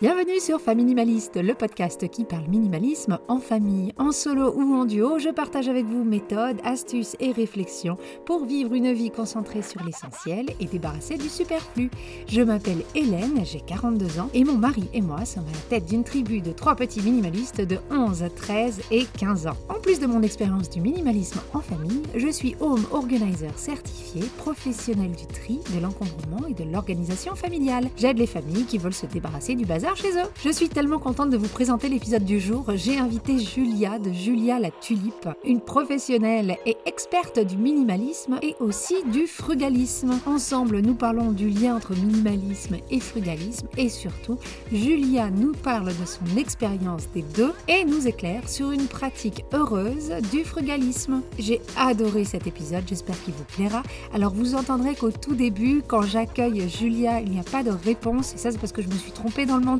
[0.00, 5.18] Bienvenue sur Faminimaliste, le podcast qui parle minimalisme en famille, en solo ou en duo.
[5.18, 10.46] Je partage avec vous méthodes, astuces et réflexions pour vivre une vie concentrée sur l'essentiel
[10.60, 11.90] et débarrassée du superflu.
[12.28, 15.86] Je m'appelle Hélène, j'ai 42 ans et mon mari et moi sommes à la tête
[15.86, 19.56] d'une tribu de trois petits minimalistes de 11, 13 et 15 ans.
[19.68, 25.10] En plus de mon expérience du minimalisme en famille, je suis home organizer certifié, professionnel
[25.10, 27.88] du tri, de l'encombrement et de l'organisation familiale.
[27.96, 30.28] J'aide les familles qui veulent se débarrasser du bazar chez eux.
[30.44, 32.66] Je suis tellement contente de vous présenter l'épisode du jour.
[32.74, 38.96] J'ai invité Julia de Julia la Tulipe, une professionnelle et experte du minimalisme et aussi
[39.12, 40.18] du frugalisme.
[40.26, 44.38] Ensemble, nous parlons du lien entre minimalisme et frugalisme et surtout,
[44.72, 50.12] Julia nous parle de son expérience des deux et nous éclaire sur une pratique heureuse
[50.32, 51.22] du frugalisme.
[51.38, 53.82] J'ai adoré cet épisode, j'espère qu'il vous plaira.
[54.12, 58.34] Alors vous entendrez qu'au tout début, quand j'accueille Julia, il n'y a pas de réponse
[58.34, 59.77] et ça c'est parce que je me suis trompée dans le monde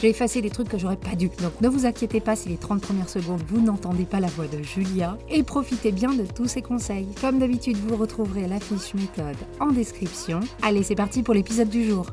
[0.00, 1.28] j'ai effacé des trucs que j'aurais pas dû.
[1.42, 4.46] Donc ne vous inquiétez pas si les 30 premières secondes vous n'entendez pas la voix
[4.46, 7.08] de Julia et profitez bien de tous ses conseils.
[7.20, 10.40] Comme d'habitude, vous retrouverez la fiche méthode en description.
[10.62, 12.06] Allez, c'est parti pour l'épisode du jour.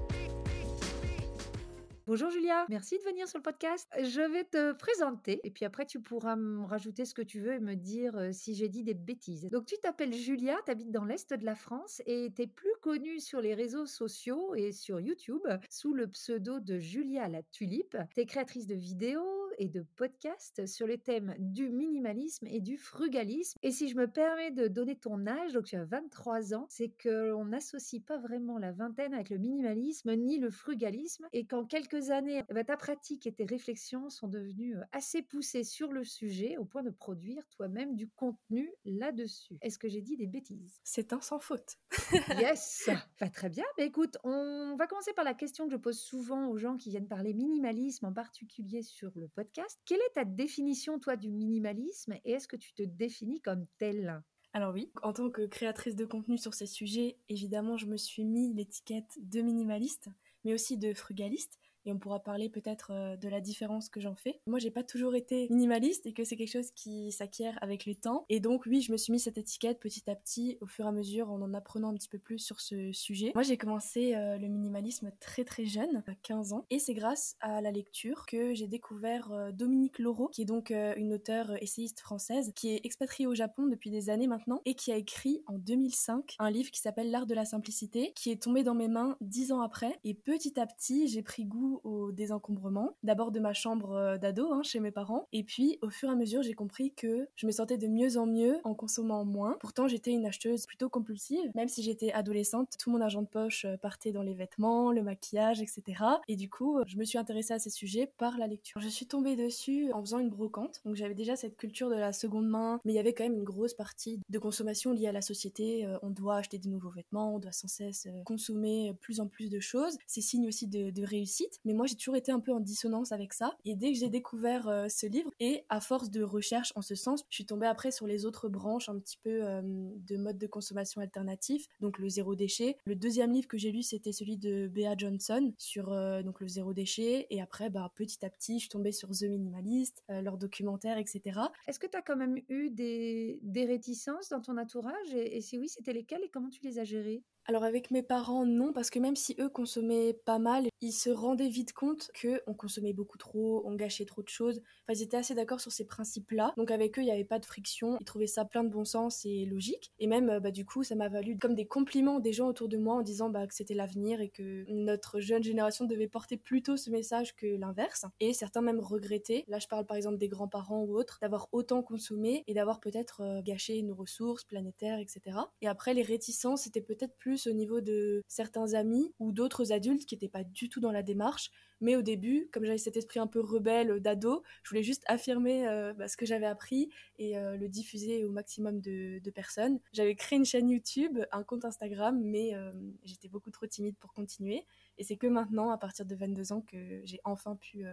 [2.14, 3.89] Bonjour Julia, merci de venir sur le podcast.
[4.00, 7.53] Je vais te présenter et puis après tu pourras me rajouter ce que tu veux
[7.53, 9.50] et me dire si j'ai dit des bêtises.
[9.50, 12.75] Donc tu t'appelles Julia, tu habites dans l'Est de la France et tu es plus
[12.84, 15.41] connue sur les réseaux sociaux et sur YouTube
[15.72, 17.97] sous le pseudo de Julia la Tulipe.
[18.14, 22.78] Tu es créatrice de vidéos, et de podcasts sur les thèmes du minimalisme et du
[22.78, 23.58] frugalisme.
[23.64, 26.94] Et si je me permets de donner ton âge, donc tu as 23 ans, c'est
[27.02, 32.09] qu'on n'associe pas vraiment la vingtaine avec le minimalisme ni le frugalisme et qu'en quelques
[32.09, 36.58] années, eh ben, ta pratique et tes réflexions sont devenues assez poussées sur le sujet
[36.58, 39.58] au point de produire toi-même du contenu là-dessus.
[39.62, 40.80] Est-ce que j'ai dit des bêtises?
[40.84, 41.78] C'est un sans faute.
[42.40, 43.66] yes Pas Très bien.
[43.78, 46.90] Mais écoute, on va commencer par la question que je pose souvent aux gens qui
[46.90, 49.42] viennent parler minimalisme, en particulier sur le podcast
[49.86, 54.22] quelle est ta définition, toi, du minimalisme et est-ce que tu te définis comme tel?
[54.53, 58.23] Alors oui, en tant que créatrice de contenu sur ces sujets, évidemment, je me suis
[58.23, 60.09] mis l'étiquette de minimaliste,
[60.44, 64.16] mais aussi de frugaliste, et on pourra parler peut-être euh, de la différence que j'en
[64.16, 64.39] fais.
[64.47, 67.95] Moi, j'ai pas toujours été minimaliste et que c'est quelque chose qui s'acquiert avec le
[67.95, 68.25] temps.
[68.29, 70.88] Et donc, oui, je me suis mis cette étiquette petit à petit, au fur et
[70.88, 73.31] à mesure, en en apprenant un petit peu plus sur ce sujet.
[73.33, 77.35] Moi, j'ai commencé euh, le minimalisme très très jeune, à 15 ans, et c'est grâce
[77.41, 82.00] à la lecture que j'ai découvert euh, Dominique Laureau, qui est donc une auteure essayiste
[82.00, 85.57] française, qui est expatriée au Japon depuis des années maintenant, et qui a écrit en
[85.57, 89.17] 2005 un livre qui s'appelle L'art de la simplicité, qui est tombé dans mes mains
[89.21, 90.00] dix ans après.
[90.03, 92.95] Et petit à petit, j'ai pris goût au désencombrement.
[93.03, 95.28] D'abord de ma chambre euh, d'ado hein, chez mes parents.
[95.34, 98.17] Et puis au fur et à mesure, j'ai compris que je me sentais de mieux
[98.17, 99.57] en mieux en consommant moins.
[99.59, 101.51] Pourtant, j'étais une acheteuse plutôt compulsive.
[101.56, 105.03] Même si j'étais adolescente, tout mon argent de poche euh, partait dans les vêtements, le
[105.03, 106.03] maquillage, etc.
[106.28, 108.79] Et du coup, je me suis intéressée à ces sujets par la lecture.
[108.79, 110.81] Je suis tombée dessus en faisant une brocante.
[110.85, 113.35] Donc j'avais déjà cette culture de la seconde main, mais il y avait quand même
[113.35, 115.85] une grosse partie de consommation liée à la société.
[115.85, 119.50] Euh, on doit acheter des nouveaux vêtements, on doit sans cesse consommer plus en plus
[119.50, 119.97] de choses.
[120.07, 121.59] C'est signe aussi de, de réussite.
[121.66, 123.56] Mais moi, j'ai toujours été un peu en dissonance avec ça.
[123.66, 126.96] Et dès que j'ai découvert euh, ce livre, et à force de recherche en ce
[126.96, 130.38] sens, je suis tombée après sur les autres branches un petit peu euh, de mode
[130.38, 132.78] de consommation alternatif, donc le zéro déchet.
[132.85, 136.47] Le deuxième livre que j'ai lu, c'était celui de Bea Johnson sur euh, donc le
[136.47, 137.28] zéro déchet.
[137.29, 141.40] Et après, bah, petit à petit, je suis tombée sur The Minimalist, leur documentaire, etc.
[141.68, 145.13] Est-ce que tu as quand même eu des, des réticences dans ton entourage?
[145.13, 147.24] Et, et si oui, c'était lesquelles et comment tu les as gérées?
[147.46, 151.09] Alors avec mes parents, non, parce que même si eux consommaient pas mal, ils se
[151.09, 154.62] rendaient vite compte que on consommait beaucoup trop, on gâchait trop de choses.
[154.88, 156.54] Enfin, ils étaient assez d'accord sur ces principes-là.
[156.56, 157.98] Donc avec eux, il n'y avait pas de friction.
[158.00, 159.92] Ils trouvaient ça plein de bon sens et logique.
[160.00, 162.70] Et même, euh, bah, du coup, ça m'a valu comme des compliments des gens autour
[162.70, 166.38] de moi en disant bah, que c'était l'avenir et que notre jeune génération devait porter
[166.38, 168.06] plutôt ce message que l'inverse.
[168.22, 171.84] Et certains même regrettaient, là je parle par exemple des grands-parents ou autres, d'avoir autant
[171.84, 175.40] consommé et d'avoir peut-être euh, gâché nos ressources planétaires, etc.
[175.62, 180.05] Et après, les réticences, c'était peut-être plus au niveau de certains amis ou d'autres adultes
[180.05, 181.51] qui n'étaient pas du tout dans la démarche.
[181.81, 185.68] Mais au début, comme j'avais cet esprit un peu rebelle d'ado, je voulais juste affirmer
[185.68, 186.89] euh, bah, ce que j'avais appris
[187.19, 189.80] et euh, le diffuser au maximum de, personnes.
[189.91, 192.71] J'avais créé une chaîne YouTube, un compte Instagram, mais euh,
[193.03, 194.65] j'étais beaucoup trop timide pour continuer.
[194.97, 197.83] Et c'est que maintenant, à partir de 22 ans, que j'ai enfin pu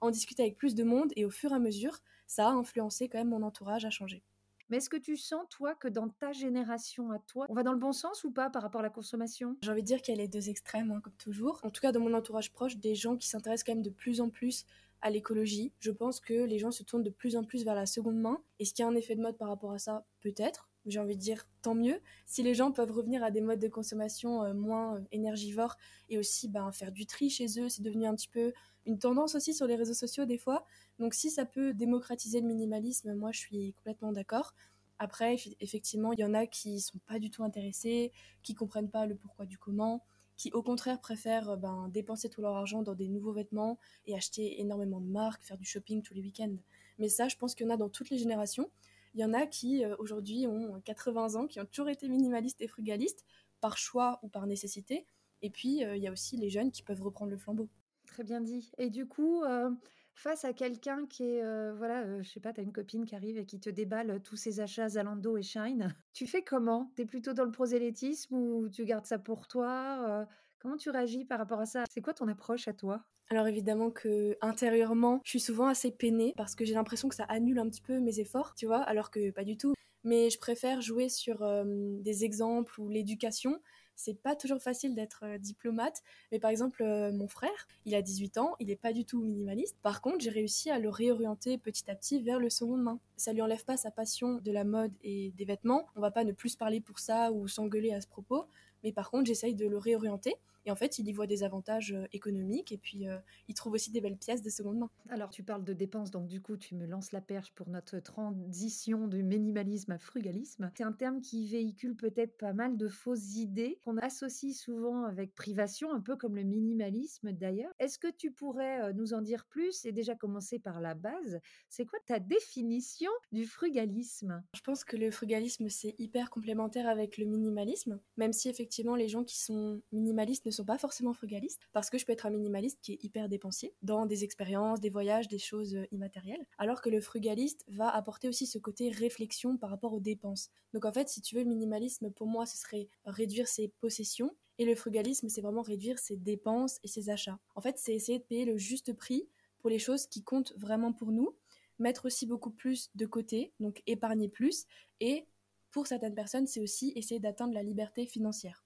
[0.00, 1.12] en discuter avec plus de monde.
[1.16, 4.22] Et au fur et à mesure, ça a influencé quand même mon entourage à changer.
[4.68, 7.72] Mais est-ce que tu sens, toi, que dans ta génération à toi, on va dans
[7.72, 9.56] le bon sens ou pas par rapport à la consommation?
[9.62, 11.60] J'ai envie de dire qu'il y a les deux extrêmes, hein, comme toujours.
[11.62, 14.20] En tout cas, dans mon entourage proche, des gens qui s'intéressent quand même de plus
[14.20, 14.66] en plus
[15.00, 15.72] à l'écologie.
[15.78, 18.42] Je pense que les gens se tournent de plus en plus vers la seconde main.
[18.58, 20.04] Est-ce qu'il y a un effet de mode par rapport à ça?
[20.20, 22.00] Peut-être j'ai envie de dire tant mieux.
[22.26, 25.76] Si les gens peuvent revenir à des modes de consommation euh, moins énergivores
[26.08, 28.52] et aussi ben, faire du tri chez eux, c'est devenu un petit peu
[28.86, 30.64] une tendance aussi sur les réseaux sociaux des fois.
[30.98, 34.54] Donc si ça peut démocratiser le minimalisme, moi je suis complètement d'accord.
[34.98, 38.12] Après, effectivement, il y en a qui sont pas du tout intéressés,
[38.42, 40.02] qui comprennent pas le pourquoi du comment,
[40.36, 44.60] qui au contraire préfèrent ben, dépenser tout leur argent dans des nouveaux vêtements et acheter
[44.60, 46.56] énormément de marques, faire du shopping tous les week-ends.
[46.98, 48.70] Mais ça, je pense qu'il y en a dans toutes les générations.
[49.14, 52.60] Il y en a qui, euh, aujourd'hui, ont 80 ans, qui ont toujours été minimalistes
[52.60, 53.24] et frugalistes,
[53.60, 55.06] par choix ou par nécessité.
[55.42, 57.68] Et puis, euh, il y a aussi les jeunes qui peuvent reprendre le flambeau.
[58.06, 58.70] Très bien dit.
[58.78, 59.70] Et du coup, euh,
[60.18, 63.38] face à quelqu'un qui est, voilà, je sais pas, tu as une copine qui arrive
[63.38, 66.92] et qui te déballe tous ses achats Zalando et Shine, tu fais comment?
[66.96, 70.26] Tu es plutôt dans le prosélytisme ou tu gardes ça pour toi
[70.60, 71.84] Comment tu réagis par rapport à ça?
[71.88, 73.04] C'est quoi ton approche à toi?
[73.30, 77.24] Alors évidemment que intérieurement, je suis souvent assez peinée parce que j'ai l'impression que ça
[77.24, 79.74] annule un petit peu mes efforts, tu vois, alors que pas du tout.
[80.02, 83.60] Mais je préfère jouer sur euh, des exemples ou l'éducation.
[83.98, 88.00] C'est pas toujours facile d'être euh, diplomate, mais par exemple, euh, mon frère, il a
[88.00, 89.76] 18 ans, il est pas du tout minimaliste.
[89.82, 93.00] Par contre, j'ai réussi à le réorienter petit à petit vers le seconde main.
[93.16, 95.84] Ça lui enlève pas sa passion de la mode et des vêtements.
[95.96, 98.46] On va pas ne plus parler pour ça ou s'engueuler à ce propos,
[98.84, 101.92] mais par contre, j'essaye de le réorienter et en fait, il y voit des avantages
[101.92, 103.18] euh, économiques et puis euh,
[103.48, 104.90] il trouve aussi des belles pièces de seconde main.
[105.08, 107.98] Alors, tu parles de dépenses, donc du coup, tu me lances la perche pour notre
[108.00, 110.70] transition du minimalisme à frugalisme.
[110.76, 115.34] C'est un terme qui véhicule peut-être pas mal de fausses idées qu'on associe souvent avec
[115.34, 117.72] privation, un peu comme le minimalisme d'ailleurs.
[117.78, 121.40] Est-ce que tu pourrais euh, nous en dire plus et déjà commencer par la base?
[121.68, 124.42] C'est quoi ta définition du frugalisme?
[124.54, 129.08] Je pense que le frugalisme, c'est hyper complémentaire avec le minimalisme, même si effectivement les
[129.08, 132.30] gens qui sont minimalistes ne sont pas forcément frugalistes, parce que je peux être un
[132.30, 136.80] minimaliste qui est hyper dépensier dans des expériences, des voyages, des choses euh, immatérielles, alors
[136.80, 140.50] que le frugaliste va apporter aussi ce côté réflexion par rapport aux dépenses.
[140.72, 144.34] Donc en fait, si tu veux, le minimalisme, pour moi, ce serait réduire ses possessions,
[144.58, 147.38] et le frugalisme, c'est vraiment réduire ses dépenses et ses achats.
[147.54, 149.28] En fait, c'est essayer de payer le juste prix
[149.60, 151.36] pour les choses qui comptent vraiment pour nous,
[151.78, 154.66] mettre aussi beaucoup plus de côté, donc épargner plus,
[155.00, 155.26] et
[155.70, 158.64] pour certaines personnes, c'est aussi essayer d'atteindre la liberté financière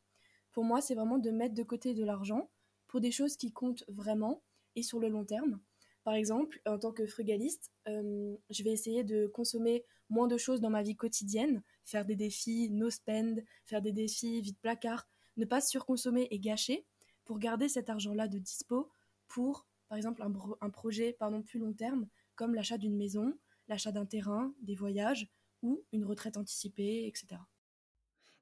[0.53, 2.51] pour moi, c'est vraiment de mettre de côté de l'argent
[2.87, 4.43] pour des choses qui comptent vraiment
[4.77, 5.61] et sur le long terme.
[6.05, 10.61] Par exemple, en tant que frugaliste, euh, je vais essayer de consommer moins de choses
[10.61, 15.45] dans ma vie quotidienne, faire des défis no spend, faire des défis vide placard, ne
[15.45, 16.85] pas surconsommer et gâcher
[17.25, 18.91] pour garder cet argent-là de dispo
[19.29, 23.39] pour, par exemple, un, un projet pardon, plus long terme, comme l'achat d'une maison,
[23.69, 25.29] l'achat d'un terrain, des voyages
[25.63, 27.41] ou une retraite anticipée, etc.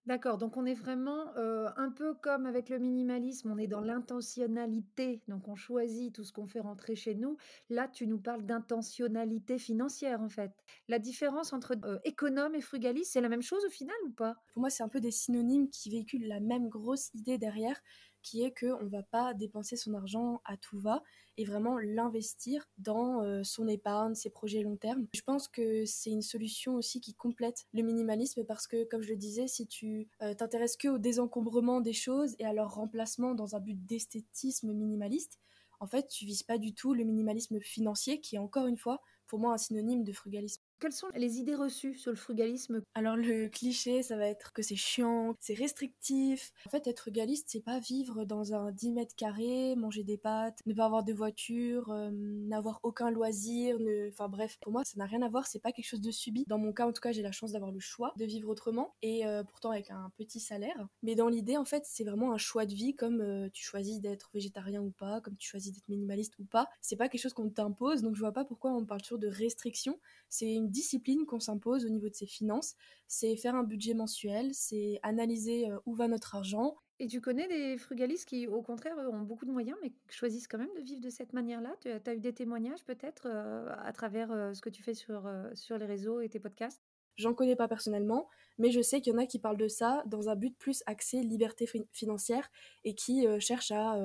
[0.06, 5.22] D'accord, donc on est vraiment, un peu comme avec le minimalisme, on est dans l'intentionnalité,
[5.28, 7.36] donc on choisit tout ce qu'on fait rentrer chez nous.
[7.68, 10.52] Là, tu nous parles d'intentionnalité financière, en fait.
[10.88, 14.36] La différence entre, économe et frugaliste, c'est la même chose au final ou pas?
[14.54, 17.78] Pour moi, c'est un peu des synonymes qui véhiculent la même grosse idée derrière,
[18.22, 21.02] qui est qu'on ne va pas dépenser son argent à tout va
[21.36, 25.06] et vraiment l'investir dans euh, son épargne, ses projets long terme.
[25.14, 29.10] Je pense que c'est une solution aussi qui complète le minimalisme parce que, comme je
[29.10, 33.34] le disais, si tu euh, t'intéresses que au désencombrement des choses et à leur remplacement
[33.34, 35.38] dans un but d'esthétisme minimaliste,
[35.80, 39.00] en fait, tu vises pas du tout le minimalisme financier qui est encore une fois
[39.26, 40.62] pour moi un synonyme de frugalisme.
[40.80, 42.80] Quelles sont les idées reçues sur le frugalisme?
[42.94, 46.52] Alors le cliché, ça va être que c'est chiant, c'est restrictif.
[46.66, 50.60] En fait, être frugaliste, c'est pas vivre dans un 10 mètres carrés, manger des pâtes,
[50.64, 53.76] ne pas avoir de voiture, euh, n'avoir aucun loisir,
[54.08, 56.44] enfin bref, pour moi, ça n'a rien à voir, c'est pas quelque chose de subi.
[56.46, 58.94] Dans mon cas, en tout cas, j'ai la chance d'avoir le choix de vivre autrement
[59.02, 60.88] et euh, pourtant avec un petit salaire.
[61.02, 64.00] Mais dans l'idée, en fait, c'est vraiment un choix de vie comme euh, tu choisis
[64.00, 66.70] d'être végétarien ou pas, comme tu choisis d'être minimaliste ou pas.
[66.80, 69.28] C'est pas quelque chose qu'on t'impose, donc je vois pas pourquoi on parle toujours de
[69.28, 69.98] restriction.
[70.30, 72.74] C'est discipline qu'on s'impose au niveau de ses finances.
[73.06, 76.76] C'est faire un budget mensuel, c'est analyser euh, où va notre argent.
[76.98, 80.58] Et tu connais des frugalistes qui, au contraire, ont beaucoup de moyens, mais choisissent quand
[80.58, 81.74] même de vivre de cette manière-là?
[81.80, 85.30] Tu as eu des témoignages peut-être euh, à travers euh, ce que tu fais sur,
[85.54, 86.82] sur les réseaux et tes podcasts?
[87.16, 90.02] J'en connais pas personnellement, mais je sais qu'il y en a qui parlent de ça
[90.06, 92.48] dans un but plus axé liberté financière
[92.84, 93.98] et qui cherchent à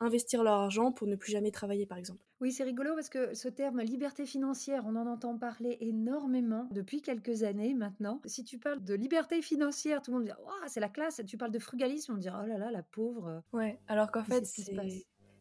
[0.00, 2.24] investir leur argent pour ne plus jamais travailler, par exemple.
[2.42, 7.00] Oui, c'est rigolo parce que ce terme liberté financière, on en entend parler énormément depuis
[7.00, 8.20] quelques années maintenant.
[8.24, 11.20] Si tu parles de liberté financière, tout le monde dit oh, c'est la classe.
[11.24, 13.44] Tu parles de frugalisme, on dit oh là là, la pauvre.
[13.52, 14.44] Ouais, alors qu'en fait,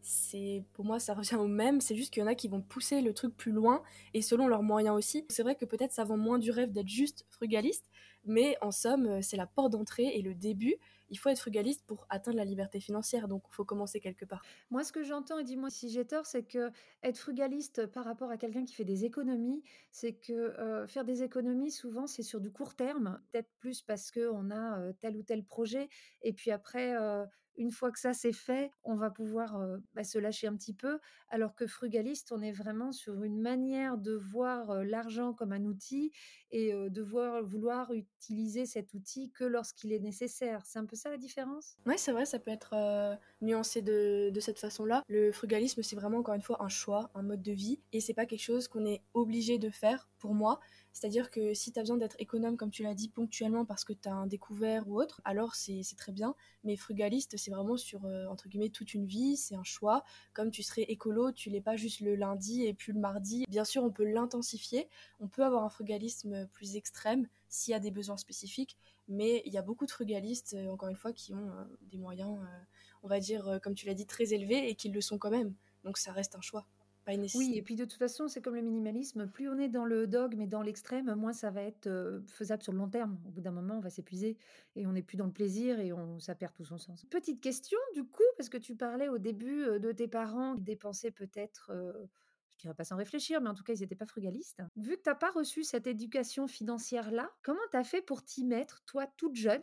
[0.04, 2.62] c'est pour moi ça revient au même c'est juste qu'il y en a qui vont
[2.62, 3.84] pousser le truc plus loin
[4.16, 6.88] et selon leurs moyens aussi c'est vrai que peut-être ça vend moins du rêve d'être
[6.88, 7.86] juste frugaliste
[8.26, 10.78] mais en somme c'est la porte d'entrée et le début
[11.12, 13.28] il faut être frugaliste pour atteindre la liberté financière.
[13.28, 14.42] Donc, il faut commencer quelque part.
[14.72, 16.72] Moi, ce que j'entends, et dis-moi si j'ai tort, c'est que
[17.04, 19.62] être frugaliste par rapport à quelqu'un qui fait des économies,
[19.92, 24.10] c'est que euh, faire des économies, souvent, c'est sur du court terme, peut-être plus parce
[24.10, 25.90] qu'on a euh, tel ou tel projet,
[26.22, 27.26] et puis après, euh,
[27.58, 29.60] une fois que ça c'est fait, on va pouvoir
[29.94, 33.98] bah, se lâcher un petit peu, alors que frugaliste, on est vraiment sur une manière
[33.98, 36.12] de voir l'argent comme un outil
[36.52, 40.66] et de vouloir utiliser cet outil que lorsqu'il est nécessaire.
[40.66, 41.78] C'est un peu ça la différence?
[41.86, 45.04] Oui, c'est vrai, ça peut être nuancé de, de cette façon-là.
[45.08, 48.14] Le frugalisme, c'est vraiment encore une fois un choix, un mode de vie, et c'est
[48.14, 50.60] pas quelque chose qu'on est obligé de faire pour moi.
[50.94, 53.94] C'est-à-dire que si tu as besoin d'être économe, comme tu l'as dit, ponctuellement parce que
[53.94, 56.36] tu as un découvert ou autre, alors c'est très bien.
[56.64, 60.04] Mais frugaliste, c'est vraiment sur, euh, entre guillemets, toute une vie, c'est un choix.
[60.34, 63.46] Comme tu serais écolo, tu l'es pas juste le lundi et puis le mardi.
[63.48, 64.90] Bien sûr, on peut l'intensifier.
[65.20, 68.78] On peut avoir un frugalisme plus extrême s'il y a des besoins spécifiques.
[69.08, 71.98] Mais il y a beaucoup de frugalistes, euh, encore une fois, qui ont euh, des
[71.98, 72.38] moyens,
[73.04, 75.56] on va dire, comme tu l'as dit, très élevés et qui le sont quand même.
[75.84, 76.66] Donc ça reste un choix.
[77.36, 80.08] Oui, et puis de toute façon, c'est comme le minimalisme, plus on est dans le
[80.08, 83.18] dogme et dans l'extrême, moins ça va être faisable sur le long terme.
[83.28, 84.38] Au bout d'un moment, on va s'épuiser
[84.76, 87.06] et on n'est plus dans le plaisir et on, ça perd tout son sens.
[87.10, 91.12] Petite question, du coup, parce que tu parlais au début de tes parents qui dépensaient
[91.12, 91.72] peut-être
[92.62, 94.62] je dirais pas sans réfléchir, mais en tout cas, ils n'étaient pas frugalistes.
[94.76, 98.46] Vu que tu n'as pas reçu cette éducation financière-là, comment tu as fait pour t'y
[98.46, 99.62] mettre, toi, toute jeune,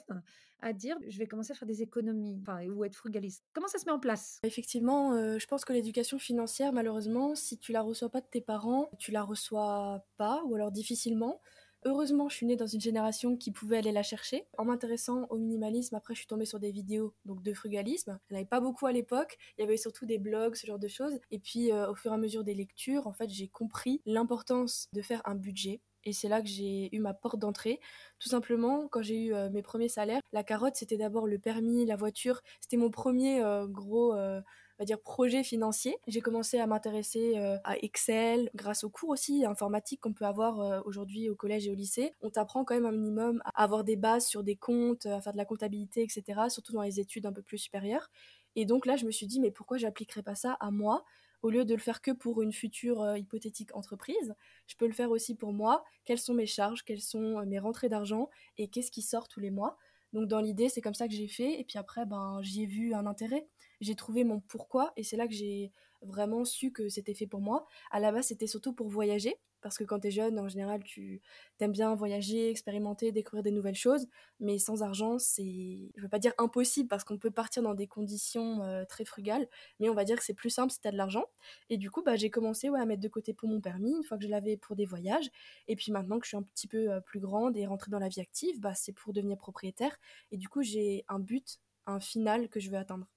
[0.60, 2.42] à dire je vais commencer à faire des économies
[2.74, 3.44] ou être frugaliste?
[3.52, 4.40] Comment ça se met en place?
[4.42, 8.40] Effectivement, euh, je pense que l'éducation financière, malheureusement, si tu la reçois pas de tes
[8.40, 11.40] parents, tu la reçois pas, ou alors difficilement.
[11.84, 14.46] Heureusement, je suis née dans une génération qui pouvait aller la chercher.
[14.58, 18.18] En m'intéressant au minimalisme, après, je suis tombée sur des vidéos donc de frugalisme.
[18.28, 19.36] Il n'y en avait pas beaucoup à l'époque.
[19.56, 21.20] Il y avait surtout des blogs, ce genre de choses.
[21.30, 24.88] Et puis, euh, au fur et à mesure des lectures, en fait, j'ai compris l'importance
[24.92, 25.80] de faire un budget.
[26.04, 27.78] Et c'est là que j'ai eu ma porte d'entrée.
[28.18, 31.86] Tout simplement, quand j'ai eu euh, mes premiers salaires, la carotte, c'était d'abord le permis,
[31.86, 32.40] la voiture.
[32.60, 34.14] C'était mon premier euh, gros
[34.78, 35.96] va dire projet financier.
[36.06, 40.60] J'ai commencé à m'intéresser euh, à Excel grâce aux cours aussi informatiques qu'on peut avoir
[40.60, 42.14] euh, aujourd'hui au collège et au lycée.
[42.20, 45.32] On t'apprend quand même un minimum à avoir des bases sur des comptes, à faire
[45.32, 46.42] de la comptabilité, etc.
[46.48, 48.08] Surtout dans les études un peu plus supérieures.
[48.54, 51.04] Et donc là, je me suis dit, mais pourquoi j'appliquerais pas ça à moi
[51.42, 54.34] au lieu de le faire que pour une future euh, hypothétique entreprise,
[54.66, 55.84] je peux le faire aussi pour moi.
[56.04, 58.28] Quelles sont mes charges, quelles sont mes rentrées d'argent?
[58.56, 59.76] Et qu'est-ce qui sort tous les mois?
[60.12, 61.60] Donc dans l'idée, c'est comme ça que j'ai fait.
[61.60, 63.46] Et puis après, ben, j'y ai vu un intérêt
[63.80, 67.40] j'ai trouvé mon pourquoi et c'est là que j'ai vraiment su que c'était fait pour
[67.40, 67.66] moi.
[67.90, 70.82] À la base, c'était surtout pour voyager parce que quand tu es jeune, en général,
[70.84, 71.20] tu
[71.60, 74.06] aimes bien voyager, expérimenter, découvrir des nouvelles choses,
[74.40, 77.86] mais sans argent, c'est, je veux pas dire impossible parce qu'on peut partir dans des
[77.86, 79.48] conditions euh, très frugales,
[79.80, 81.24] mais on va dire que c'est plus simple si tu as de l'argent.
[81.70, 84.04] Et du coup, bah, j'ai commencé ouais, à mettre de côté pour mon permis, une
[84.04, 85.28] fois que je l'avais pour des voyages,
[85.66, 87.98] et puis maintenant que je suis un petit peu euh, plus grande et rentrée dans
[87.98, 89.96] la vie active, bah, c'est pour devenir propriétaire,
[90.30, 93.08] et du coup, j'ai un but, un final que je veux atteindre.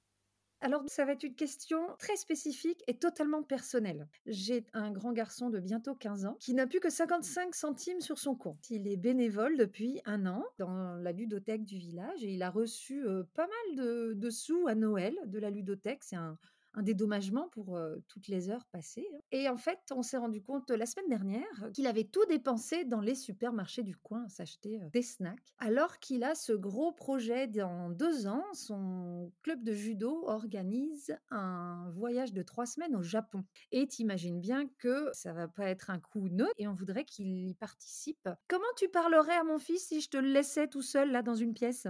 [0.63, 4.07] Alors, ça va être une question très spécifique et totalement personnelle.
[4.27, 8.19] J'ai un grand garçon de bientôt 15 ans qui n'a plus que 55 centimes sur
[8.19, 8.69] son compte.
[8.69, 13.03] Il est bénévole depuis un an dans la ludothèque du village et il a reçu
[13.03, 16.03] euh, pas mal de, de sous à Noël de la ludothèque.
[16.03, 16.37] C'est un,
[16.73, 19.07] un dédommagement pour toutes les heures passées.
[19.13, 19.19] Hein.
[19.31, 23.01] Et en fait, on s'est rendu compte la semaine dernière qu'il avait tout dépensé dans
[23.01, 28.27] les supermarchés du coin, s'acheter des snacks, alors qu'il a ce gros projet dans deux
[28.27, 28.43] ans.
[28.53, 33.43] Son club de judo organise un voyage de trois semaines au Japon.
[33.71, 37.47] Et t'imagines bien que ça va pas être un coup neutre et on voudrait qu'il
[37.47, 38.29] y participe.
[38.47, 41.35] Comment tu parlerais à mon fils si je te le laissais tout seul là dans
[41.35, 41.87] une pièce?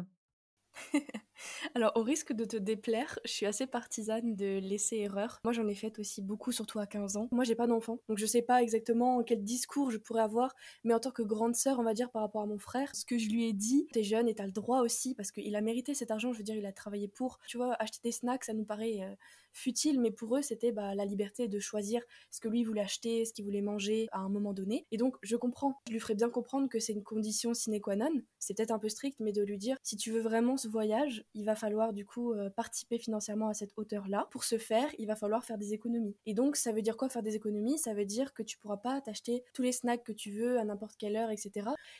[1.75, 5.39] Alors, au risque de te déplaire, je suis assez partisane de laisser erreur.
[5.43, 7.27] Moi, j'en ai fait aussi beaucoup, surtout à 15 ans.
[7.31, 10.93] Moi, j'ai pas d'enfant, donc je sais pas exactement quel discours je pourrais avoir, mais
[10.93, 13.17] en tant que grande sœur, on va dire, par rapport à mon frère, ce que
[13.17, 15.93] je lui ai dit, t'es jeune et t'as le droit aussi, parce qu'il a mérité
[15.93, 17.39] cet argent, je veux dire, il a travaillé pour.
[17.47, 19.15] Tu vois, acheter des snacks, ça nous paraît euh,
[19.53, 23.25] futile, mais pour eux, c'était bah, la liberté de choisir ce que lui voulait acheter,
[23.25, 24.85] ce qu'il voulait manger à un moment donné.
[24.91, 25.79] Et donc, je comprends.
[25.87, 28.21] Je lui ferai bien comprendre que c'est une condition sine qua non.
[28.39, 31.23] C'est peut-être un peu strict, mais de lui dire, si tu veux vraiment ce voyage,
[31.33, 34.27] il va falloir du coup euh, participer financièrement à cette hauteur-là.
[34.31, 36.15] Pour ce faire, il va falloir faire des économies.
[36.25, 37.77] Et donc, ça veut dire quoi faire des économies?
[37.77, 40.63] Ça veut dire que tu pourras pas t'acheter tous les snacks que tu veux à
[40.63, 41.51] n'importe quelle heure, etc.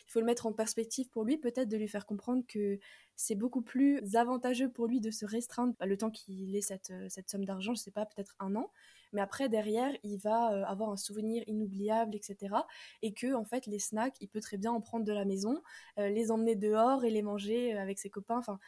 [0.07, 2.79] Il faut le mettre en perspective pour lui, peut-être de lui faire comprendre que
[3.15, 6.89] c'est beaucoup plus avantageux pour lui de se restreindre bah, le temps qu'il ait cette,
[6.91, 8.71] euh, cette somme d'argent, je sais pas, peut-être un an.
[9.13, 12.55] Mais après, derrière, il va euh, avoir un souvenir inoubliable, etc.
[13.01, 15.61] Et que, en fait, les snacks, il peut très bien en prendre de la maison,
[15.97, 18.37] les emmener dehors et les manger avec ses copains.
[18.37, 18.59] Enfin,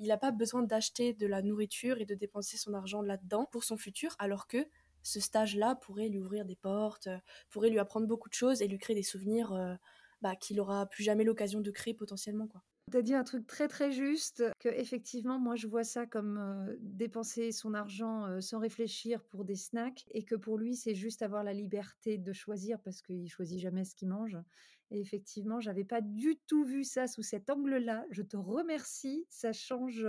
[0.00, 3.64] il n'a pas besoin d'acheter de la nourriture et de dépenser son argent là-dedans pour
[3.64, 4.66] son futur, alors que
[5.02, 7.18] ce stage-là pourrait lui ouvrir des portes, euh,
[7.50, 9.74] pourrait lui apprendre beaucoup de choses et lui créer des souvenirs euh,
[10.22, 12.46] bah, qu'il aura plus jamais l'occasion de créer potentiellement.
[12.46, 12.62] Quoi.
[12.90, 16.76] Tu as dit un truc très très juste, que effectivement moi je vois ça comme
[16.80, 21.44] dépenser son argent sans réfléchir pour des snacks et que pour lui c'est juste avoir
[21.44, 24.36] la liberté de choisir parce qu'il choisit jamais ce qu'il mange.
[24.90, 28.06] Et effectivement, j'avais pas du tout vu ça sous cet angle-là.
[28.10, 30.04] Je te remercie, ça change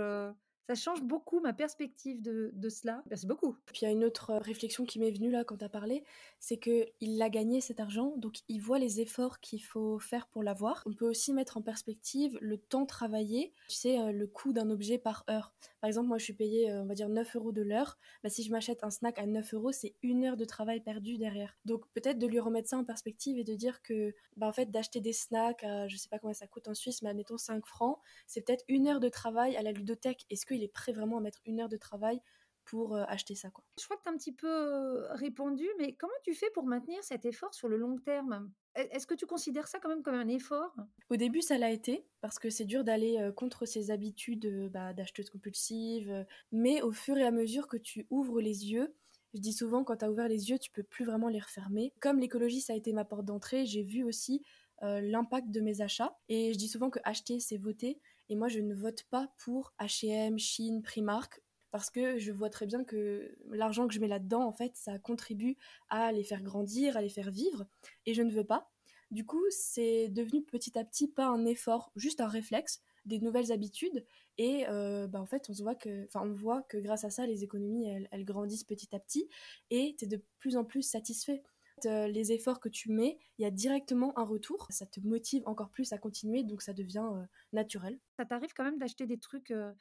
[0.68, 3.02] ça change beaucoup ma perspective de, de cela.
[3.10, 3.56] Merci beaucoup.
[3.66, 5.68] Puis il y a une autre euh, réflexion qui m'est venue là quand tu as
[5.68, 6.04] parlé,
[6.38, 10.42] c'est qu'il a gagné cet argent, donc il voit les efforts qu'il faut faire pour
[10.42, 10.82] l'avoir.
[10.86, 14.70] On peut aussi mettre en perspective le temps travaillé, tu sais, euh, le coût d'un
[14.70, 15.52] objet par heure.
[15.80, 17.98] Par exemple, moi je suis payée, euh, on va dire, 9 euros de l'heure.
[18.22, 21.18] Bah, si je m'achète un snack à 9 euros, c'est une heure de travail perdu
[21.18, 21.56] derrière.
[21.64, 24.70] Donc peut-être de lui remettre ça en perspective et de dire que, bah, en fait,
[24.70, 27.66] d'acheter des snacks à, je sais pas combien ça coûte en Suisse, mais admettons 5
[27.66, 30.24] francs, c'est peut-être une heure de travail à la ludothèque.
[30.30, 32.20] Est-ce il est prêt vraiment à mettre une heure de travail
[32.64, 33.50] pour euh, acheter ça.
[33.50, 33.64] Quoi.
[33.78, 36.64] Je crois que tu as un petit peu euh, répondu, mais comment tu fais pour
[36.64, 38.50] maintenir cet effort sur le long terme?
[38.74, 40.74] Est-ce que tu considères ça quand même comme un effort?
[41.10, 44.94] Au début, ça l'a été, parce que c'est dur d'aller euh, contre ses habitudes bah,
[44.94, 48.94] d'acheteuse compulsive, mais au fur et à mesure que tu ouvres les yeux,
[49.34, 51.92] je dis souvent, quand tu as ouvert les yeux, tu peux plus vraiment les refermer.
[52.00, 54.42] Comme l'écologie, ça a été ma porte d'entrée, j'ai vu aussi
[54.82, 56.18] l'impact de mes achats.
[56.28, 58.00] Et je dis souvent que acheter, c'est voter.
[58.32, 62.64] Et moi, je ne vote pas pour H&M, Chine, Primark parce que je vois très
[62.64, 65.58] bien que l'argent que je mets là-dedans, en fait, ça contribue
[65.90, 67.66] à les faire grandir, à les faire vivre,
[68.06, 68.70] et je ne veux pas.
[69.10, 73.52] Du coup, c'est devenu petit à petit pas un effort, juste un réflexe, des nouvelles
[73.52, 74.06] habitudes,
[74.38, 77.26] et euh, bah, en fait, on se voit que, on voit que grâce à ça,
[77.26, 79.28] les économies, elles, elles grandissent petit à petit,
[79.68, 81.42] et tu es de plus en plus satisfait.
[81.86, 84.66] Euh, les efforts que tu mets, il y a directement un retour.
[84.70, 87.98] Ça te motive encore plus à continuer, donc ça devient euh, naturel.
[88.16, 89.72] Ça t'arrive quand même d'acheter des trucs euh,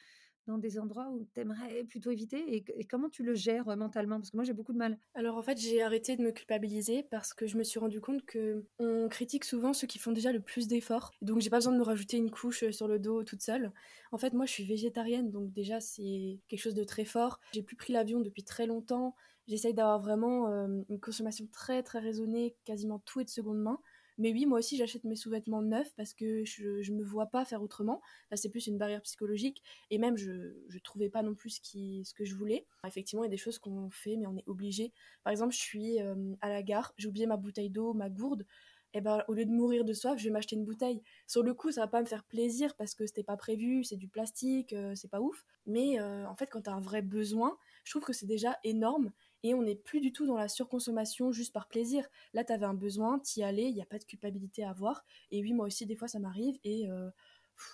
[0.48, 4.17] dans des endroits où tu aimerais plutôt éviter et, comment tu le gères mentalement?
[4.17, 4.98] Parce que moi j'ai beaucoup de mal.
[5.13, 8.25] Alors en fait j'ai arrêté de me culpabiliser parce que je me suis rendu compte
[8.25, 11.12] que on critique souvent ceux qui font déjà le plus d'efforts.
[11.21, 13.71] Donc j'ai pas besoin de me rajouter une couche sur le dos toute seule.
[14.12, 17.39] En fait moi je suis végétarienne donc déjà c'est quelque chose de très fort.
[17.53, 19.15] J'ai plus pris l'avion depuis très longtemps.
[19.48, 23.79] J'essaye d'avoir vraiment euh, une consommation très très raisonnée, quasiment tout est de seconde main.
[24.18, 27.46] Mais oui, moi aussi, j'achète mes sous-vêtements neufs parce que je, je me vois pas
[27.46, 28.01] faire autrement.
[28.34, 29.63] C'est plus une barrière psychologique.
[29.89, 32.65] Et même, je, je trouvais pas non plus ce, que je voulais.
[32.86, 34.91] Effectivement, il y a des choses qu'on fait, mais on est obligé.
[35.24, 38.46] Par exemple, je suis euh, à la gare, j'ai oublié ma bouteille d'eau, ma gourde.
[38.93, 41.02] Eh ben, au lieu de mourir de soif, je vais m'acheter une bouteille.
[41.26, 43.95] Sur le coup, ça va pas me faire plaisir parce que c'était pas prévu, c'est
[43.95, 45.45] du plastique, euh, c'est pas ouf.
[45.65, 49.12] Mais en fait, quand tu as un vrai besoin, je trouve que c'est déjà énorme
[49.43, 52.08] et on n'est plus du tout dans la surconsommation juste par plaisir.
[52.34, 55.04] Là, tu avais un besoin, t'y allais, il n'y a pas de culpabilité à avoir.
[55.32, 57.10] Et oui, moi aussi, des fois, ça m'arrive et euh,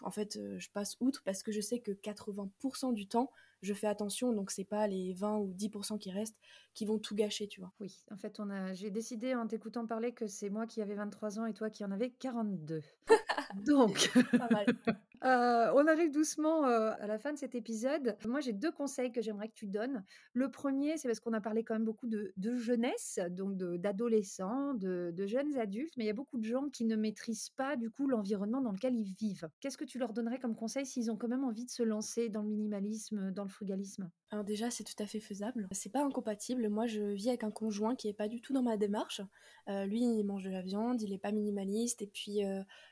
[0.01, 3.73] en fait, euh, je passe outre parce que je sais que 80% du temps, je
[3.73, 6.37] fais attention, donc c'est pas les 20 ou 10% qui restent
[6.73, 7.73] qui vont tout gâcher, tu vois.
[7.79, 10.95] Oui, en fait, on a, j'ai décidé en t'écoutant parler que c'est moi qui avais
[10.95, 12.83] 23 ans et toi qui en avais 42.
[13.65, 14.65] donc, pas mal.
[15.21, 18.17] On arrive doucement à la fin de cet épisode.
[18.25, 20.03] Moi, j'ai deux conseils que j'aimerais que tu donnes.
[20.33, 25.13] Le premier, c'est parce qu'on a parlé quand même beaucoup de, jeunesse, donc d'adolescents, de,
[25.25, 28.07] jeunes adultes, mais il y a beaucoup de gens qui ne maîtrisent pas du coup
[28.07, 29.49] l'environnement dans lequel ils vivent.
[29.59, 32.29] Qu'est-ce que tu leur donnerais comme conseil s'ils ont quand même envie de se lancer
[32.29, 34.09] dans le minimalisme, dans le frugalisme?
[34.29, 35.67] Alors déjà, c'est tout à fait faisable.
[35.71, 36.67] C'est pas incompatible.
[36.69, 39.21] Moi, je vis avec un conjoint qui est pas du tout dans ma démarche.
[39.67, 42.39] Lui, il mange de la viande, il est pas minimaliste, et puis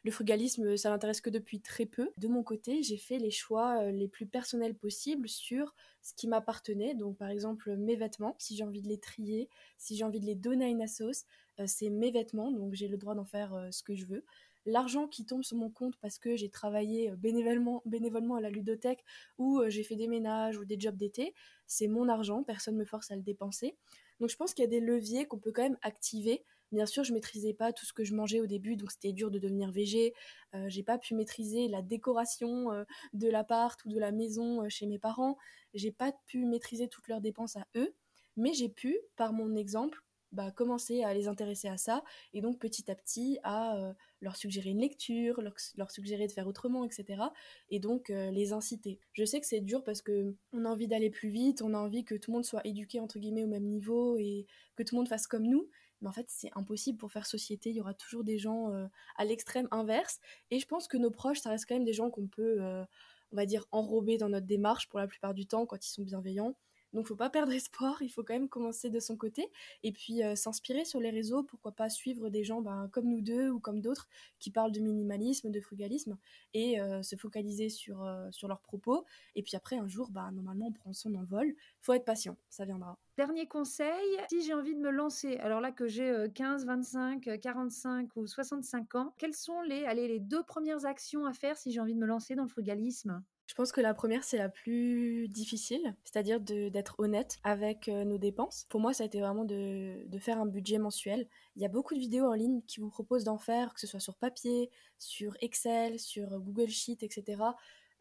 [0.03, 3.81] le frugalisme, ça l'intéresse que depuis très peu de mon côté, j'ai fait les choix
[3.81, 6.93] euh, les plus personnels possibles sur ce qui m'appartenait.
[6.95, 10.25] Donc, par exemple, mes vêtements, si j'ai envie de les trier, si j'ai envie de
[10.25, 11.25] les donner à une assos,
[11.59, 14.23] euh, c'est mes vêtements, donc j'ai le droit d'en faire euh, ce que je veux.
[14.65, 19.03] L'argent qui tombe sur mon compte parce que j'ai travaillé bénévolement, bénévolement à la ludothèque
[19.37, 21.35] ou j'ai fait des ménages ou des jobs d'été,
[21.67, 23.75] c'est mon argent, personne ne me force à le dépenser.
[24.19, 27.03] Donc je pense qu'il y a des leviers qu'on peut quand même activer Bien sûr,
[27.03, 29.71] je maîtrisais pas tout ce que je mangeais au début, donc c'était dur de devenir
[29.71, 30.13] végé.
[30.55, 34.69] Euh, j'ai pas pu maîtriser la décoration euh, de l'appart ou de la maison euh,
[34.69, 35.37] chez mes parents.
[35.73, 37.93] J'ai pas pu maîtriser toutes leurs dépenses à eux,
[38.35, 40.01] mais j'ai pu, par mon exemple,
[40.31, 44.35] bah, commencer à les intéresser à ça et donc petit à petit à euh, leur
[44.35, 45.39] suggérer une lecture,
[45.77, 47.23] leur, suggérer de faire autrement, etc.
[47.69, 48.99] Et donc les inciter.
[49.13, 51.77] Je sais que c'est dur parce que on a envie d'aller plus vite, on a
[51.77, 54.95] envie que tout le monde soit éduqué entre guillemets au même niveau et que tout
[54.95, 55.69] le monde fasse comme nous,
[56.01, 58.87] mais en fait c'est impossible pour faire société, il y aura toujours des gens euh,
[59.17, 60.19] à l'extrême inverse,
[60.51, 62.83] et je pense que nos proches, ça reste quand même des gens qu'on peut, euh,
[63.31, 66.03] on va dire, enrober dans notre démarche pour la plupart du temps quand ils sont
[66.03, 66.55] bienveillants.
[66.95, 69.51] Donc faut pas perdre espoir, il faut quand même commencer de son côté
[69.83, 73.19] et puis euh, s'inspirer sur les réseaux, pourquoi pas suivre des gens ben, comme nous
[73.19, 74.07] deux ou comme d'autres
[74.39, 76.17] qui parlent de minimalisme, de frugalisme
[76.53, 79.03] et euh, se focaliser sur, euh, sur leurs propos.
[79.35, 81.53] Et puis après, un jour, ben, normalement, on prend son envol.
[81.81, 82.97] faut être patient, ça viendra.
[83.17, 88.09] Dernier conseil, si j'ai envie de me lancer, alors là que j'ai 15, 25, 45
[88.15, 91.99] ou 65 ans, quelles sont les deux premières actions à faire si j'ai envie de
[91.99, 93.21] me lancer dans le frugalisme?
[93.47, 98.17] Je pense que la première, c'est la plus difficile, c'est-à-dire d'être honnête avec euh, nos
[98.17, 98.65] dépenses.
[98.69, 101.27] Pour moi, ça a été vraiment de, faire un budget mensuel.
[101.55, 103.87] Il y a beaucoup de vidéos en ligne qui vous proposent d'en faire, que ce
[103.87, 107.43] soit sur papier, sur Excel, sur Google Sheet, etc.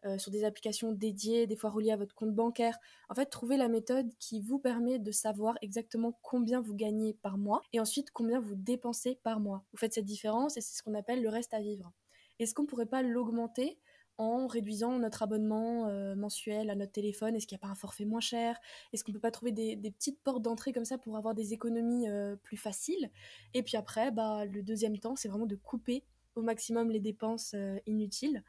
[0.05, 2.77] Euh, sur des applications dédiées, des fois reliées à votre compte bancaire.
[3.09, 7.37] En fait, trouvez la méthode qui vous permet de savoir exactement combien vous gagnez par
[7.37, 9.63] mois et ensuite combien vous dépensez par mois.
[9.71, 11.91] Vous faites cette différence et c'est ce qu'on appelle le reste à vivre.
[12.37, 13.79] Est-ce qu'on ne pourrait pas l'augmenter
[14.17, 17.35] en réduisant notre abonnement euh, mensuel à notre téléphone?
[17.35, 18.59] Est-ce qu'il n'y a pas un forfait moins cher?
[18.93, 21.53] Est-ce qu'on ne peut pas trouver des, petites portes d'entrée comme ça pour avoir des
[21.53, 23.09] économies euh, plus faciles?
[23.53, 26.03] Et puis après, bah, le deuxième temps, c'est vraiment de couper
[26.35, 28.43] au maximum les dépenses euh, inutiles.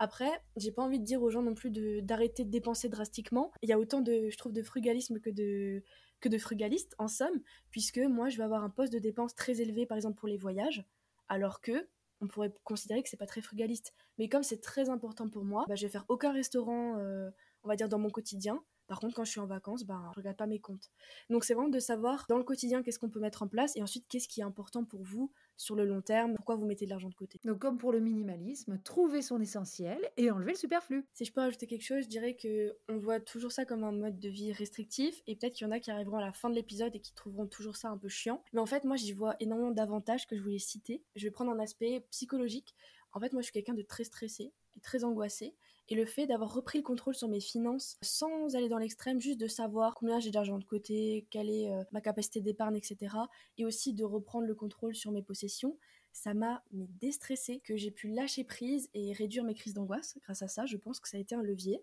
[0.00, 1.70] Après, j'ai pas envie de dire aux gens non plus
[2.02, 3.50] d'arrêter de, dépenser drastiquement.
[3.62, 5.82] Il y a autant de, je trouve, de frugalisme que de,
[6.20, 9.60] que de frugalistes, en somme, puisque moi, je vais avoir un poste de dépenses très
[9.60, 10.84] élevé, par exemple, pour les voyages,
[11.28, 11.88] alors que
[12.20, 13.94] on pourrait considérer que c'est pas très frugaliste.
[14.18, 17.30] Mais comme c'est très important pour moi, bah, je vais faire aucun restaurant, euh,
[17.62, 18.62] on va dire, dans mon quotidien.
[18.86, 20.90] Par contre, quand je suis en vacances, ben, je regarde pas mes comptes.
[21.28, 23.82] Donc c'est vraiment de savoir dans le quotidien qu'est-ce qu'on peut mettre en place et
[23.82, 26.90] ensuite qu'est-ce qui est important pour vous sur le long terme, pourquoi vous mettez de
[26.90, 27.38] l'argent de côté?
[27.44, 31.06] Donc comme pour le minimalisme, trouver son essentiel et enlever le superflu.
[31.12, 33.92] Si je peux ajouter quelque chose, je dirais que on voit toujours ça comme un
[33.92, 36.48] mode de vie restrictif et peut-être qu'il y en a qui arriveront à la fin
[36.48, 38.42] de l'épisode et qui trouveront toujours ça un peu chiant.
[38.52, 41.02] Mais en fait, moi j'y vois énormément d'avantages que je voulais citer.
[41.16, 42.74] Je vais prendre un aspect psychologique.
[43.12, 45.56] En fait, moi je suis quelqu'un de très stressé et très angoissé
[45.88, 49.40] et le fait d'avoir repris le contrôle sur mes finances sans aller dans l'extrême, juste
[49.40, 53.16] de savoir combien j'ai d'argent de côté, quelle est euh, ma capacité d'épargne, etc.
[53.56, 55.78] Et aussi de reprendre le contrôle sur mes possessions,
[56.12, 60.18] ça m'a déstressé, que j'ai pu lâcher prise et réduire mes crises d'angoisse.
[60.22, 61.82] Grâce à ça, je pense que ça a été un levier.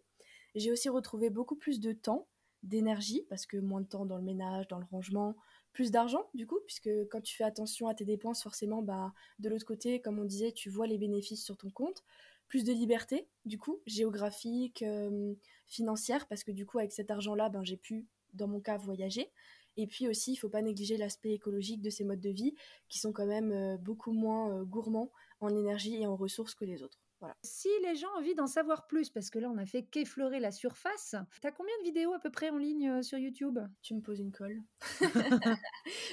[0.55, 2.27] J'ai aussi retrouvé beaucoup plus de temps,
[2.63, 5.35] d'énergie, parce que moins de temps dans le ménage, dans le rangement,
[5.71, 9.49] plus d'argent du coup, puisque quand tu fais attention à tes dépenses, forcément, bah, de
[9.49, 12.03] l'autre côté, comme on disait, tu vois les bénéfices sur ton compte
[12.47, 15.33] plus de liberté, du coup, géographique, euh,
[15.67, 19.31] financière, parce que du coup, avec cet argent-là, ben, j'ai pu, dans mon cas, voyager.
[19.77, 22.55] Et puis aussi, il ne faut pas négliger l'aspect écologique de ces modes de vie,
[22.87, 26.65] qui sont quand même euh, beaucoup moins euh, gourmands en énergie et en ressources que
[26.65, 27.04] les autres.
[27.41, 30.39] Si les gens ont envie d'en savoir plus, parce que là on a fait qu'effleurer
[30.39, 33.59] la surface, t'as combien de vidéos à peu près en ligne euh, sur YouTube?
[33.81, 34.61] Tu me poses une colle.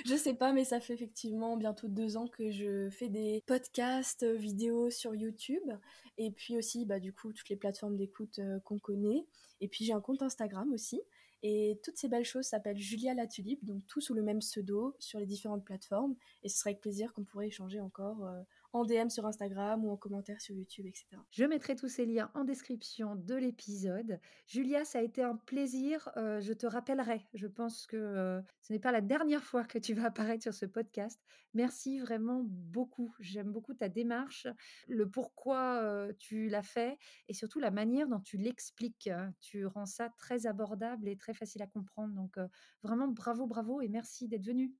[0.06, 4.22] je sais pas, mais ça fait effectivement bientôt deux ans que je fais des podcasts,
[4.22, 5.70] euh, vidéos sur YouTube,
[6.18, 9.26] et puis aussi bah, du coup toutes les plateformes d'écoute euh, qu'on connaît.
[9.60, 11.00] Et puis j'ai un compte Instagram aussi.
[11.44, 14.94] Et toutes ces belles choses s'appellent Julia la Tulipe, donc tout sous le même pseudo
[15.00, 16.14] sur les différentes plateformes.
[16.44, 18.24] Et ce serait avec plaisir qu'on pourrait échanger encore
[18.72, 21.06] en DM sur Instagram ou en commentaire sur YouTube, etc.
[21.30, 24.18] Je mettrai tous ces liens en description de l'épisode.
[24.46, 26.08] Julia, ça a été un plaisir.
[26.16, 27.26] Euh, je te rappellerai.
[27.34, 30.54] Je pense que euh, ce n'est pas la dernière fois que tu vas apparaître sur
[30.54, 31.20] ce podcast.
[31.54, 33.14] Merci vraiment beaucoup.
[33.20, 34.46] J'aime beaucoup ta démarche,
[34.88, 39.10] le pourquoi euh, tu l'as fait et surtout la manière dont tu l'expliques.
[39.40, 42.14] Tu rends ça très abordable et très facile à comprendre.
[42.14, 42.36] Donc
[42.82, 44.72] vraiment bravo, bravo et merci d'être venu.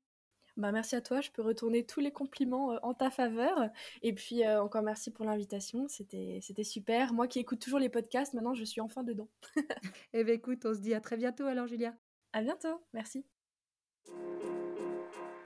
[0.57, 3.71] Bah, merci à toi, je peux retourner tous les compliments euh, en ta faveur.
[4.03, 7.13] Et puis euh, encore merci pour l'invitation, c'était super.
[7.15, 9.29] Moi qui écoute toujours les podcasts, maintenant je suis enfin dedans.
[10.13, 11.95] eh bien écoute, on se dit à très bientôt alors Julia.
[12.35, 13.25] À bientôt, merci.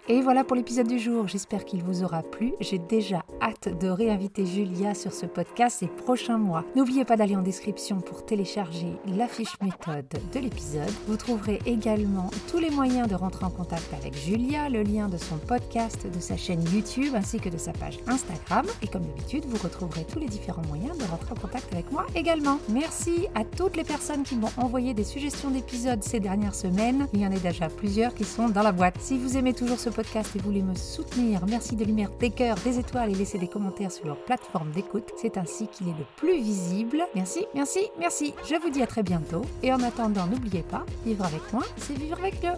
[0.08, 2.52] Et voilà pour l'épisode du jour, j'espère qu'il vous aura plu.
[2.60, 6.64] J'ai déjà hâte de réinviter Julia sur ce podcast ces prochains mois.
[6.76, 10.92] N'oubliez pas d'aller en description pour télécharger la fiche méthode de l'épisode.
[11.08, 15.16] Vous trouverez également tous les moyens de rentrer en contact avec Julia, le lien de
[15.16, 18.64] son podcast, de sa chaîne YouTube ainsi que de sa page Instagram.
[18.82, 22.06] Et comme d'habitude, vous retrouverez tous les différents moyens de rentrer en contact avec moi
[22.14, 22.60] également.
[22.68, 27.08] Merci à toutes les personnes qui m'ont envoyé des suggestions d'épisodes ces dernières semaines.
[27.12, 28.98] Il y en a déjà plusieurs qui sont dans la boîte.
[29.00, 32.56] Si vous aimez toujours ce podcast et voulez me soutenir, merci de lui des cœurs,
[32.62, 35.10] des étoiles et laisser des commentaires sur leur plateforme d'écoute.
[35.16, 37.02] C'est ainsi qu'il est le plus visible.
[37.14, 38.34] Merci, merci, merci.
[38.46, 39.40] Je vous dis à très bientôt.
[39.62, 42.52] Et en attendant, n'oubliez pas, vivre avec moi, c'est vivre avec Dieu.